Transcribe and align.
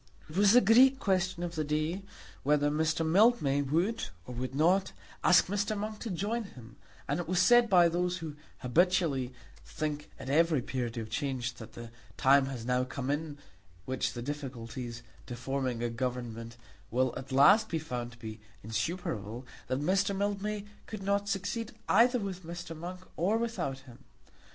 It 0.27 0.35
was 0.35 0.53
the 0.53 0.61
great 0.61 0.97
question 0.97 1.43
of 1.43 1.53
the 1.53 1.63
day 1.63 2.01
whether 2.41 2.71
Mr. 2.71 3.05
Mildmay 3.05 3.61
would 3.61 4.05
or 4.25 4.33
would 4.33 4.55
not 4.55 4.93
ask 5.23 5.45
Mr. 5.45 5.77
Monk 5.77 5.99
to 5.99 6.09
join 6.09 6.45
him; 6.45 6.75
and 7.07 7.19
it 7.19 7.27
was 7.27 7.39
said 7.39 7.69
by 7.69 7.87
those 7.87 8.17
who 8.17 8.35
habitually 8.63 9.31
think 9.63 10.09
at 10.17 10.27
every 10.27 10.63
period 10.63 10.97
of 10.97 11.11
change 11.11 11.53
that 11.53 11.73
the 11.73 11.91
time 12.17 12.47
has 12.47 12.65
now 12.65 12.83
come 12.83 13.11
in 13.11 13.37
which 13.85 14.13
the 14.13 14.23
difficulties 14.23 15.03
to 15.27 15.35
forming 15.35 15.83
a 15.83 15.89
government 15.91 16.57
will 16.89 17.13
at 17.15 17.31
last 17.31 17.69
be 17.69 17.77
found 17.77 18.13
to 18.13 18.17
be 18.17 18.39
insuperable, 18.63 19.45
that 19.67 19.79
Mr. 19.81 20.17
Mildmay 20.17 20.65
could 20.87 21.03
not 21.03 21.29
succeed 21.29 21.73
either 21.87 22.17
with 22.17 22.41
Mr. 22.43 22.75
Monk 22.75 23.01
or 23.15 23.37
without 23.37 23.81
him. 23.81 23.99